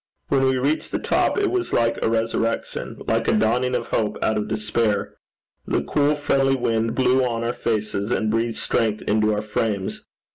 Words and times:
When 0.29 0.45
we 0.47 0.57
reached 0.57 0.91
the 0.91 0.97
top, 0.97 1.37
it 1.37 1.51
was 1.51 1.73
like 1.73 1.99
a 2.03 2.09
resurrection, 2.09 2.97
like 3.07 3.27
a 3.27 3.33
dawning 3.33 3.75
of 3.75 3.89
hope 3.89 4.17
out 4.23 4.35
of 4.35 4.47
despair. 4.47 5.13
The 5.67 5.83
cool 5.83 6.15
friendly 6.15 6.55
wind 6.55 6.95
blew 6.95 7.23
on 7.23 7.43
our 7.43 7.53
faces, 7.53 8.09
and 8.09 8.31
breathed 8.31 8.57
strength 8.57 9.03
into 9.03 9.31
our 9.31 9.43
frames. 9.43 10.01